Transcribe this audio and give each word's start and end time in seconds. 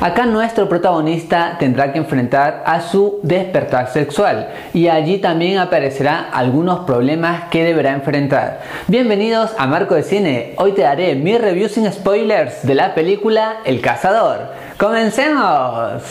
Acá 0.00 0.26
nuestro 0.26 0.68
protagonista 0.68 1.56
tendrá 1.58 1.92
que 1.92 1.98
enfrentar 1.98 2.62
a 2.64 2.82
su 2.82 3.18
despertar 3.24 3.90
sexual 3.90 4.48
y 4.72 4.86
allí 4.86 5.18
también 5.18 5.58
aparecerán 5.58 6.28
algunos 6.32 6.86
problemas 6.86 7.48
que 7.50 7.64
deberá 7.64 7.94
enfrentar. 7.94 8.60
Bienvenidos 8.86 9.50
a 9.58 9.66
Marco 9.66 9.96
de 9.96 10.04
Cine, 10.04 10.54
hoy 10.58 10.70
te 10.70 10.82
daré 10.82 11.16
mi 11.16 11.36
review 11.36 11.68
sin 11.68 11.92
spoilers 11.92 12.64
de 12.64 12.76
la 12.76 12.94
película 12.94 13.56
El 13.64 13.80
Cazador. 13.80 14.52
¡Comencemos! 14.78 16.04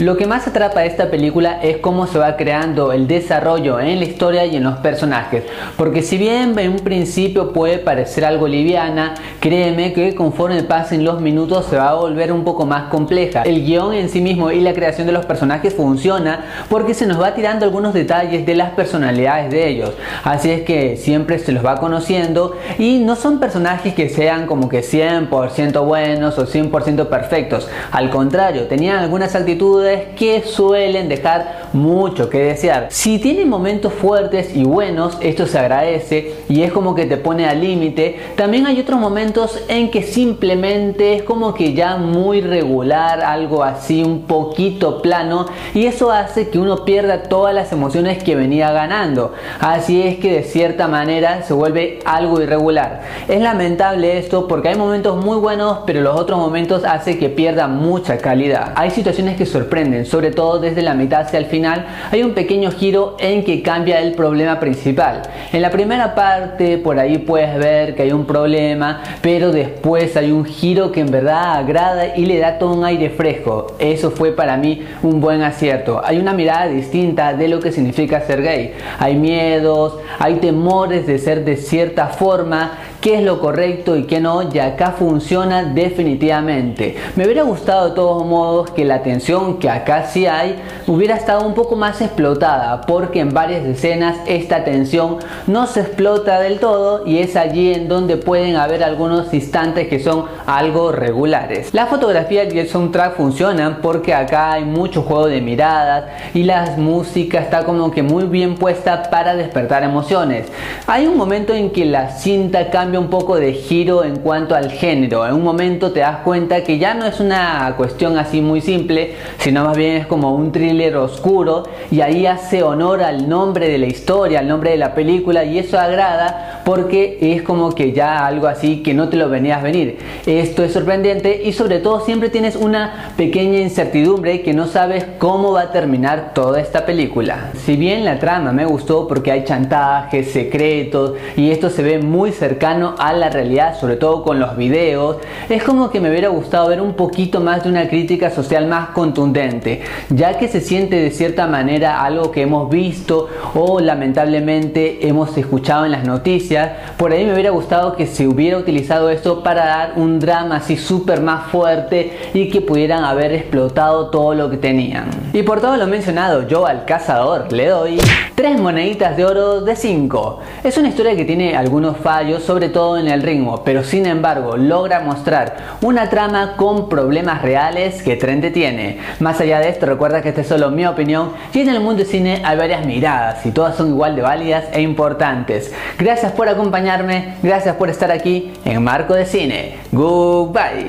Lo 0.00 0.16
que 0.16 0.26
más 0.26 0.48
atrapa 0.48 0.80
a 0.80 0.84
esta 0.86 1.10
película 1.10 1.60
es 1.62 1.76
cómo 1.76 2.06
se 2.06 2.18
va 2.18 2.36
creando 2.36 2.92
el 2.92 3.06
desarrollo 3.06 3.78
en 3.80 3.98
la 3.98 4.06
historia 4.06 4.46
y 4.46 4.56
en 4.56 4.64
los 4.64 4.78
personajes, 4.78 5.44
porque 5.76 6.00
si 6.00 6.16
bien 6.16 6.58
en 6.58 6.70
un 6.70 6.78
principio 6.78 7.52
puede 7.52 7.78
parecer 7.78 8.24
algo 8.24 8.48
liviana, 8.48 9.14
créeme 9.40 9.92
que 9.92 10.14
conforme 10.14 10.62
pasen 10.62 11.04
los 11.04 11.20
minutos 11.20 11.66
se 11.66 11.76
va 11.76 11.90
a 11.90 11.94
volver 11.94 12.32
un 12.32 12.44
poco 12.44 12.64
más 12.64 12.84
compleja. 12.84 13.42
El 13.42 13.62
guion 13.62 13.92
en 13.92 14.08
sí 14.08 14.22
mismo 14.22 14.50
y 14.50 14.60
la 14.60 14.72
creación 14.72 15.06
de 15.06 15.12
los 15.12 15.26
personajes 15.26 15.74
funciona 15.74 16.46
porque 16.70 16.94
se 16.94 17.06
nos 17.06 17.20
va 17.20 17.34
tirando 17.34 17.66
algunos 17.66 17.92
detalles 17.92 18.46
de 18.46 18.54
las 18.54 18.70
personalidades 18.70 19.50
de 19.50 19.68
ellos, 19.68 19.92
así 20.24 20.50
es 20.50 20.62
que 20.62 20.96
siempre 20.96 21.38
se 21.38 21.52
los 21.52 21.64
va 21.64 21.76
conociendo 21.76 22.56
y 22.78 23.00
no 23.00 23.16
son 23.16 23.38
personajes 23.38 23.92
que 23.92 24.08
sean 24.08 24.46
como 24.46 24.70
que 24.70 24.80
100% 24.80 25.84
buenos 25.84 26.38
o 26.38 26.46
100% 26.46 27.06
perfectos, 27.08 27.68
al 27.92 28.08
contrario, 28.08 28.66
tenían 28.80 29.00
algunas 29.00 29.34
actitudes 29.34 30.04
que 30.16 30.40
suelen 30.40 31.10
dejar 31.10 31.68
mucho 31.74 32.30
que 32.30 32.38
desear. 32.38 32.86
Si 32.88 33.18
tiene 33.18 33.44
momentos 33.44 33.92
fuertes 33.92 34.56
y 34.56 34.64
buenos, 34.64 35.18
esto 35.20 35.46
se 35.46 35.58
agradece 35.58 36.32
y 36.48 36.62
es 36.62 36.72
como 36.72 36.94
que 36.94 37.04
te 37.04 37.18
pone 37.18 37.46
al 37.46 37.60
límite. 37.60 38.18
También 38.36 38.66
hay 38.66 38.80
otros 38.80 38.98
momentos 38.98 39.62
en 39.68 39.90
que 39.90 40.02
simplemente 40.02 41.14
es 41.14 41.22
como 41.24 41.52
que 41.52 41.74
ya 41.74 41.98
muy 41.98 42.40
regular, 42.40 43.20
algo 43.20 43.62
así 43.62 44.02
un 44.02 44.22
poquito 44.22 45.02
plano 45.02 45.44
y 45.74 45.84
eso 45.84 46.10
hace 46.10 46.48
que 46.48 46.58
uno 46.58 46.86
pierda 46.86 47.24
todas 47.24 47.54
las 47.54 47.72
emociones 47.72 48.24
que 48.24 48.34
venía 48.34 48.72
ganando. 48.72 49.34
Así 49.60 50.00
es 50.00 50.16
que 50.16 50.32
de 50.32 50.42
cierta 50.42 50.88
manera 50.88 51.42
se 51.42 51.52
vuelve 51.52 51.98
algo 52.06 52.40
irregular. 52.40 53.02
Es 53.28 53.42
lamentable 53.42 54.16
esto 54.16 54.48
porque 54.48 54.70
hay 54.70 54.76
momentos 54.76 55.22
muy 55.22 55.36
buenos, 55.36 55.80
pero 55.84 56.00
los 56.00 56.16
otros 56.16 56.38
momentos 56.38 56.82
hace 56.84 57.18
que 57.18 57.28
pierda 57.28 57.68
mucha 57.68 58.16
calidad. 58.16 58.69
Hay 58.76 58.90
situaciones 58.90 59.36
que 59.36 59.46
sorprenden 59.46 60.06
sobre 60.06 60.30
todo 60.30 60.58
desde 60.58 60.82
la 60.82 60.94
mitad 60.94 61.22
hacia 61.22 61.38
el 61.38 61.46
final, 61.46 61.86
hay 62.10 62.22
un 62.22 62.34
pequeño 62.34 62.70
giro 62.70 63.16
en 63.18 63.44
que 63.44 63.62
cambia 63.62 64.00
el 64.00 64.12
problema 64.12 64.58
principal. 64.60 65.22
En 65.52 65.62
la 65.62 65.70
primera 65.70 66.14
parte 66.14 66.78
por 66.78 66.98
ahí 66.98 67.18
puedes 67.18 67.56
ver 67.58 67.94
que 67.94 68.02
hay 68.02 68.12
un 68.12 68.26
problema, 68.26 69.02
pero 69.20 69.52
después 69.52 70.16
hay 70.16 70.30
un 70.32 70.44
giro 70.44 70.92
que 70.92 71.00
en 71.00 71.10
verdad 71.10 71.56
agrada 71.56 72.16
y 72.16 72.26
le 72.26 72.38
da 72.38 72.58
todo 72.58 72.74
un 72.74 72.84
aire 72.84 73.10
fresco. 73.10 73.74
Eso 73.78 74.10
fue 74.10 74.32
para 74.32 74.56
mí 74.56 74.84
un 75.02 75.20
buen 75.20 75.42
acierto. 75.42 76.00
Hay 76.04 76.18
una 76.18 76.32
mirada 76.32 76.66
distinta 76.66 77.34
de 77.34 77.48
lo 77.48 77.60
que 77.60 77.72
significa 77.72 78.20
ser 78.20 78.42
gay. 78.42 78.74
Hay 78.98 79.16
miedos, 79.16 79.98
hay 80.18 80.36
temores 80.36 81.06
de 81.06 81.18
ser 81.18 81.44
de 81.44 81.56
cierta 81.56 82.08
forma 82.08 82.78
qué 83.00 83.16
es 83.16 83.22
lo 83.22 83.40
correcto 83.40 83.96
y 83.96 84.04
qué 84.04 84.20
no, 84.20 84.42
y 84.52 84.58
acá 84.58 84.92
funciona 84.92 85.64
definitivamente. 85.64 86.96
Me 87.16 87.24
hubiera 87.24 87.42
gustado 87.42 87.88
de 87.88 87.94
todos 87.94 88.26
modos 88.26 88.70
que 88.70 88.84
la 88.84 89.02
tensión 89.02 89.58
que 89.58 89.70
acá 89.70 90.06
sí 90.06 90.26
hay 90.26 90.56
hubiera 90.86 91.16
estado 91.16 91.46
un 91.46 91.54
poco 91.54 91.76
más 91.76 92.00
explotada, 92.02 92.82
porque 92.82 93.20
en 93.20 93.32
varias 93.32 93.64
escenas 93.64 94.18
esta 94.26 94.64
tensión 94.64 95.18
no 95.46 95.66
se 95.66 95.80
explota 95.80 96.40
del 96.40 96.58
todo 96.58 97.06
y 97.06 97.18
es 97.18 97.36
allí 97.36 97.72
en 97.72 97.88
donde 97.88 98.16
pueden 98.16 98.56
haber 98.56 98.84
algunos 98.84 99.32
instantes 99.32 99.88
que 99.88 100.00
son 100.00 100.26
algo 100.46 100.92
regulares. 100.92 101.72
La 101.72 101.86
fotografía 101.86 102.44
y 102.44 102.58
el 102.58 102.68
soundtrack 102.68 103.16
funcionan 103.16 103.78
porque 103.80 104.12
acá 104.12 104.52
hay 104.52 104.64
mucho 104.64 105.02
juego 105.02 105.26
de 105.26 105.40
miradas 105.40 106.04
y 106.34 106.42
la 106.42 106.74
música 106.76 107.40
está 107.40 107.64
como 107.64 107.90
que 107.90 108.02
muy 108.02 108.24
bien 108.24 108.56
puesta 108.56 109.04
para 109.10 109.34
despertar 109.34 109.84
emociones. 109.84 110.46
Hay 110.86 111.06
un 111.06 111.16
momento 111.16 111.54
en 111.54 111.70
que 111.70 111.84
la 111.84 112.10
cinta 112.10 112.68
cambia 112.70 112.89
un 112.98 113.08
poco 113.08 113.36
de 113.36 113.52
giro 113.52 114.04
en 114.04 114.16
cuanto 114.16 114.54
al 114.54 114.70
género. 114.70 115.26
En 115.26 115.34
un 115.34 115.42
momento 115.42 115.92
te 115.92 116.00
das 116.00 116.18
cuenta 116.24 116.64
que 116.64 116.78
ya 116.78 116.94
no 116.94 117.06
es 117.06 117.20
una 117.20 117.74
cuestión 117.76 118.18
así 118.18 118.40
muy 118.40 118.60
simple, 118.60 119.14
sino 119.38 119.64
más 119.64 119.76
bien 119.76 119.96
es 119.96 120.06
como 120.06 120.34
un 120.34 120.52
thriller 120.52 120.96
oscuro 120.96 121.64
y 121.90 122.00
ahí 122.00 122.26
hace 122.26 122.62
honor 122.62 123.02
al 123.02 123.28
nombre 123.28 123.68
de 123.68 123.78
la 123.78 123.86
historia, 123.86 124.40
al 124.40 124.48
nombre 124.48 124.70
de 124.70 124.76
la 124.76 124.94
película 124.94 125.44
y 125.44 125.58
eso 125.58 125.78
agrada 125.78 126.49
porque 126.70 127.18
es 127.20 127.42
como 127.42 127.74
que 127.74 127.90
ya 127.90 128.24
algo 128.24 128.46
así 128.46 128.80
que 128.84 128.94
no 128.94 129.08
te 129.08 129.16
lo 129.16 129.28
venías 129.28 129.60
venir. 129.60 129.98
Esto 130.24 130.62
es 130.62 130.72
sorprendente 130.72 131.42
y 131.44 131.52
sobre 131.52 131.80
todo 131.80 131.98
siempre 132.04 132.28
tienes 132.28 132.54
una 132.54 133.12
pequeña 133.16 133.58
incertidumbre 133.58 134.42
que 134.42 134.54
no 134.54 134.68
sabes 134.68 135.04
cómo 135.18 135.50
va 135.50 135.62
a 135.62 135.72
terminar 135.72 136.30
toda 136.32 136.60
esta 136.60 136.86
película. 136.86 137.50
Si 137.64 137.74
bien 137.74 138.04
la 138.04 138.20
trama 138.20 138.52
me 138.52 138.66
gustó 138.66 139.08
porque 139.08 139.32
hay 139.32 139.42
chantajes, 139.42 140.30
secretos 140.30 141.14
y 141.36 141.50
esto 141.50 141.70
se 141.70 141.82
ve 141.82 141.98
muy 141.98 142.30
cercano 142.30 142.94
a 142.98 143.14
la 143.14 143.30
realidad, 143.30 143.76
sobre 143.76 143.96
todo 143.96 144.22
con 144.22 144.38
los 144.38 144.56
videos, 144.56 145.16
es 145.48 145.64
como 145.64 145.90
que 145.90 145.98
me 145.98 146.08
hubiera 146.08 146.28
gustado 146.28 146.68
ver 146.68 146.80
un 146.80 146.92
poquito 146.92 147.40
más 147.40 147.64
de 147.64 147.70
una 147.70 147.88
crítica 147.88 148.30
social 148.30 148.68
más 148.68 148.90
contundente, 148.90 149.82
ya 150.08 150.38
que 150.38 150.46
se 150.46 150.60
siente 150.60 150.94
de 150.94 151.10
cierta 151.10 151.48
manera 151.48 152.04
algo 152.04 152.30
que 152.30 152.42
hemos 152.42 152.70
visto 152.70 153.28
o 153.56 153.80
lamentablemente 153.80 155.08
hemos 155.08 155.36
escuchado 155.36 155.84
en 155.84 155.90
las 155.90 156.04
noticias. 156.04 156.59
Por 156.96 157.12
ahí 157.12 157.24
me 157.24 157.34
hubiera 157.34 157.50
gustado 157.50 157.96
que 157.96 158.06
se 158.06 158.26
hubiera 158.26 158.58
utilizado 158.58 159.10
esto 159.10 159.42
para 159.42 159.66
dar 159.66 159.92
un 159.96 160.20
drama 160.20 160.56
así 160.56 160.76
súper 160.76 161.20
más 161.20 161.48
fuerte 161.50 162.18
y 162.34 162.48
que 162.48 162.60
pudieran 162.60 163.04
haber 163.04 163.32
explotado 163.32 164.10
todo 164.10 164.34
lo 164.34 164.50
que 164.50 164.56
tenían. 164.56 165.06
Y 165.32 165.42
por 165.42 165.60
todo 165.60 165.76
lo 165.76 165.86
mencionado, 165.86 166.46
yo 166.46 166.66
al 166.66 166.84
cazador 166.84 167.52
le 167.52 167.66
doy 167.66 167.98
3 168.34 168.60
moneditas 168.60 169.16
de 169.16 169.24
oro 169.24 169.60
de 169.60 169.76
5. 169.76 170.40
Es 170.64 170.76
una 170.78 170.88
historia 170.88 171.14
que 171.16 171.24
tiene 171.24 171.56
algunos 171.56 171.96
fallos, 171.98 172.42
sobre 172.42 172.68
todo 172.68 172.98
en 172.98 173.08
el 173.08 173.22
ritmo, 173.22 173.62
pero 173.64 173.84
sin 173.84 174.06
embargo 174.06 174.56
logra 174.56 175.00
mostrar 175.00 175.56
una 175.82 176.08
trama 176.08 176.56
con 176.56 176.88
problemas 176.88 177.42
reales 177.42 178.02
que 178.02 178.16
Trente 178.16 178.50
tiene. 178.50 178.98
Más 179.20 179.40
allá 179.40 179.60
de 179.60 179.68
esto, 179.68 179.86
recuerda 179.86 180.22
que 180.22 180.30
esta 180.30 180.40
es 180.40 180.48
solo 180.48 180.70
mi 180.70 180.86
opinión 180.86 181.32
y 181.52 181.60
en 181.60 181.68
el 181.68 181.80
mundo 181.80 182.02
del 182.02 182.06
cine 182.06 182.42
hay 182.44 182.56
varias 182.56 182.86
miradas 182.86 183.44
y 183.44 183.50
todas 183.50 183.76
son 183.76 183.88
igual 183.88 184.16
de 184.16 184.22
válidas 184.22 184.64
e 184.72 184.80
importantes. 184.80 185.72
Gracias 185.98 186.32
por 186.32 186.48
acompañarme, 186.50 187.34
gracias 187.42 187.76
por 187.76 187.90
estar 187.90 188.10
aquí 188.10 188.52
en 188.64 188.82
Marco 188.82 189.14
de 189.14 189.26
Cine. 189.26 189.76
Goodbye. 189.92 190.88